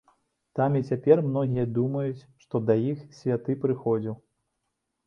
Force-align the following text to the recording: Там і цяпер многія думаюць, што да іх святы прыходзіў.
Там 0.59 0.77
і 0.79 0.81
цяпер 0.93 1.21
многія 1.27 1.65
думаюць, 1.77 2.27
што 2.47 2.65
да 2.71 2.81
іх 2.89 3.07
святы 3.21 3.59
прыходзіў. 3.67 4.15